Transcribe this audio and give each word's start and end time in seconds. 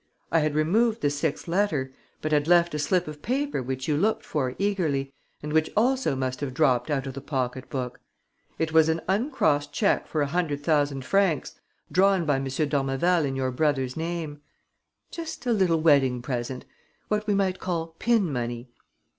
I 0.31 0.39
had 0.39 0.55
removed 0.55 1.01
the 1.01 1.11
sixth 1.11 1.47
letter, 1.47 1.93
but 2.23 2.31
had 2.31 2.47
left 2.47 2.73
a 2.73 2.79
slip 2.79 3.07
of 3.07 3.21
paper 3.21 3.61
which 3.61 3.87
you 3.87 3.95
looked 3.95 4.25
for 4.25 4.55
eagerly 4.57 5.13
and 5.43 5.53
which 5.53 5.69
also 5.77 6.15
must 6.15 6.39
have 6.41 6.55
dropped 6.55 6.89
out 6.89 7.05
of 7.05 7.13
the 7.13 7.21
pocket 7.21 7.69
book. 7.69 7.99
It 8.57 8.71
was 8.71 8.89
an 8.89 9.01
uncrossed 9.07 9.73
cheque 9.73 10.07
for 10.07 10.23
a 10.23 10.25
hundred 10.25 10.63
thousand 10.63 11.05
francs, 11.05 11.53
drawn 11.91 12.25
by 12.25 12.37
M. 12.37 12.45
d'Ormeval 12.45 13.25
in 13.25 13.35
your 13.35 13.51
brother's 13.51 13.95
name... 13.95 14.41
just 15.11 15.45
a 15.45 15.53
little 15.53 15.81
wedding 15.81 16.23
present... 16.23 16.65
what 17.09 17.27
we 17.27 17.35
might 17.35 17.59
call 17.59 17.89
pin 17.99 18.33
money. 18.33 18.71